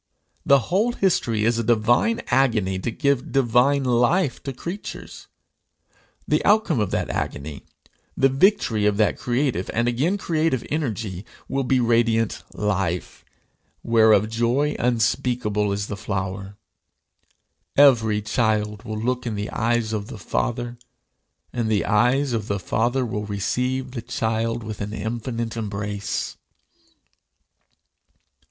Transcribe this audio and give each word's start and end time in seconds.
The 0.43 0.57
whole 0.71 0.93
history 0.93 1.45
is 1.45 1.59
a 1.59 1.63
divine 1.63 2.21
agony 2.29 2.79
to 2.79 2.89
give 2.89 3.31
divine 3.31 3.83
life 3.83 4.41
to 4.41 4.51
creatures. 4.51 5.27
The 6.27 6.43
outcome 6.43 6.79
of 6.79 6.89
that 6.89 7.11
agony, 7.11 7.65
the 8.17 8.27
victory 8.27 8.87
of 8.87 8.97
that 8.97 9.19
creative 9.19 9.69
and 9.75 9.87
again 9.87 10.17
creative 10.17 10.65
energy, 10.71 11.23
will 11.47 11.63
be 11.65 11.79
radiant 11.79 12.41
life, 12.51 13.23
whereof 13.83 14.27
joy 14.27 14.75
unspeakable 14.79 15.71
is 15.71 15.85
the 15.85 15.95
flower. 15.95 16.57
Every 17.77 18.23
child 18.23 18.81
will 18.83 18.97
look 18.99 19.27
in 19.27 19.35
the 19.35 19.51
eyes 19.51 19.93
of 19.93 20.07
the 20.07 20.17
Father, 20.17 20.79
and 21.53 21.69
the 21.69 21.85
eyes 21.85 22.33
of 22.33 22.47
the 22.47 22.57
Father 22.59 23.05
will 23.05 23.27
receive 23.27 23.91
the 23.91 24.01
child 24.01 24.63
with 24.63 24.81
an 24.81 24.93
infinite 24.93 25.55
embrace. 25.55 26.37